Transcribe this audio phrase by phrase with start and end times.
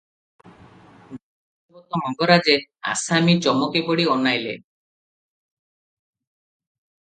[1.73, 2.55] ଦଣ୍ତବତ ମଙ୍ଗରାଜେ!'
[2.93, 4.57] ଆସାମୀ ଚମକି ପଡ଼ି ଅନାଇଲେ।